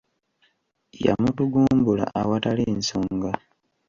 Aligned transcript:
Yamutugumbula 1.05 2.05
awatali 2.21 2.63
nsonga. 2.79 3.31